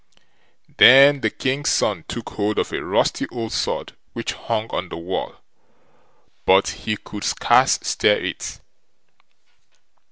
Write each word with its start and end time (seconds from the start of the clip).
Then 0.77 1.21
the 1.21 1.29
King's 1.29 1.69
son 1.69 2.05
took 2.07 2.29
hold 2.29 2.57
of 2.57 2.73
a 2.73 2.83
rusty 2.83 3.27
old 3.27 3.51
sword 3.51 3.93
which 4.13 4.33
hung 4.33 4.67
on 4.71 4.89
the 4.89 4.97
wall, 4.97 5.35
but 6.43 6.69
he 6.69 6.97
could 6.97 7.23
scarce 7.23 7.77
stir 7.83 8.15
it. 8.15 8.59